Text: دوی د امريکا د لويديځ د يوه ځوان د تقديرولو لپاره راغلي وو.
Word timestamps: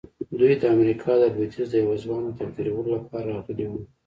دوی 0.39 0.53
د 0.61 0.63
امريکا 0.75 1.11
د 1.21 1.23
لويديځ 1.35 1.67
د 1.71 1.75
يوه 1.83 1.95
ځوان 2.03 2.21
د 2.25 2.29
تقديرولو 2.41 2.89
لپاره 2.97 3.27
راغلي 3.35 3.65
وو. 3.67 3.81